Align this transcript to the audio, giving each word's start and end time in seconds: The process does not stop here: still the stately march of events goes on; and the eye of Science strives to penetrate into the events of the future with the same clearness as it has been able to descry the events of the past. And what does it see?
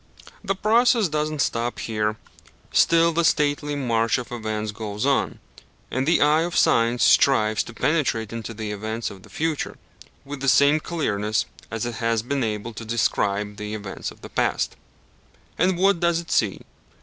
The 0.43 0.55
process 0.55 1.07
does 1.09 1.29
not 1.29 1.41
stop 1.41 1.77
here: 1.77 2.17
still 2.71 3.13
the 3.13 3.23
stately 3.23 3.75
march 3.75 4.17
of 4.17 4.31
events 4.31 4.71
goes 4.71 5.05
on; 5.05 5.37
and 5.91 6.07
the 6.07 6.21
eye 6.21 6.41
of 6.41 6.57
Science 6.57 7.03
strives 7.03 7.61
to 7.65 7.73
penetrate 7.75 8.33
into 8.33 8.55
the 8.55 8.71
events 8.71 9.11
of 9.11 9.21
the 9.21 9.29
future 9.29 9.77
with 10.25 10.39
the 10.39 10.49
same 10.49 10.79
clearness 10.79 11.45
as 11.69 11.85
it 11.85 11.97
has 12.01 12.23
been 12.23 12.43
able 12.43 12.73
to 12.73 12.83
descry 12.83 13.43
the 13.43 13.75
events 13.75 14.09
of 14.09 14.21
the 14.21 14.29
past. 14.29 14.75
And 15.59 15.77
what 15.77 15.99
does 15.99 16.19
it 16.19 16.31
see? 16.31 16.61